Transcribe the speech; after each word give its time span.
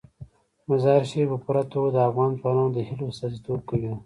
مزارشریف 0.69 1.27
په 1.31 1.37
پوره 1.43 1.63
توګه 1.71 1.89
د 1.91 1.97
افغان 2.07 2.31
ځوانانو 2.39 2.73
د 2.73 2.77
هیلو 2.87 3.09
استازیتوب 3.11 3.59
کوي. 3.69 3.91